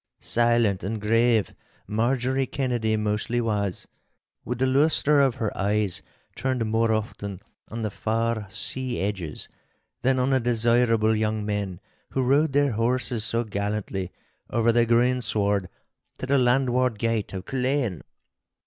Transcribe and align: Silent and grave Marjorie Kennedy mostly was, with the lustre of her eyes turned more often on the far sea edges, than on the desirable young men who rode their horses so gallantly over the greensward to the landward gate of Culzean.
Silent 0.19 0.83
and 0.83 0.99
grave 0.99 1.53
Marjorie 1.85 2.47
Kennedy 2.47 2.97
mostly 2.97 3.39
was, 3.39 3.87
with 4.43 4.57
the 4.57 4.65
lustre 4.65 5.21
of 5.21 5.35
her 5.35 5.55
eyes 5.55 6.01
turned 6.35 6.65
more 6.65 6.91
often 6.91 7.39
on 7.67 7.83
the 7.83 7.91
far 7.91 8.47
sea 8.49 8.99
edges, 8.99 9.47
than 10.01 10.17
on 10.17 10.31
the 10.31 10.39
desirable 10.39 11.15
young 11.15 11.45
men 11.45 11.79
who 12.13 12.23
rode 12.23 12.53
their 12.53 12.71
horses 12.71 13.23
so 13.23 13.43
gallantly 13.43 14.11
over 14.49 14.71
the 14.71 14.87
greensward 14.87 15.69
to 16.17 16.25
the 16.25 16.39
landward 16.39 16.97
gate 16.97 17.31
of 17.33 17.45
Culzean. 17.45 18.01